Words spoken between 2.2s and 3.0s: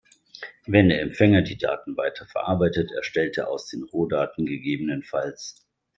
verarbeitet,